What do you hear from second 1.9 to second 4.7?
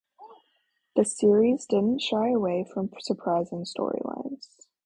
shy away from surprising storylines.